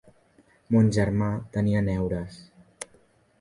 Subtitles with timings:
[0.75, 1.27] Mon germà
[1.59, 2.41] tenia neures.